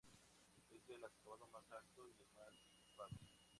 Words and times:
Es 0.71 0.89
el 0.89 1.03
acabado 1.05 1.45
más 1.53 1.71
alto, 1.73 2.07
y 2.09 2.19
el 2.23 2.31
más 2.33 2.51
equipado. 2.73 3.19